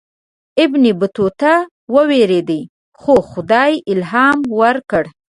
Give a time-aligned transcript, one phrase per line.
[0.63, 1.53] ابن بطوطه
[1.93, 2.61] ووېرېدی
[2.99, 5.03] خو خدای الهام ورکړ.